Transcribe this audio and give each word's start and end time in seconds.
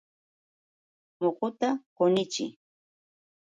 Muhuta 1.19 1.69
qunichiy. 1.95 2.51